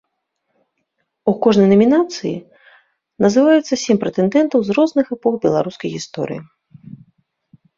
У 1.31 1.33
кожнай 1.45 1.67
намінацыі 1.73 2.31
называюцца 3.25 3.73
сем 3.83 3.97
прэтэндэнтаў 4.05 4.59
з 4.71 4.79
розных 4.79 5.05
эпох 5.17 5.33
беларускай 5.45 5.89
гісторыі. 5.99 6.41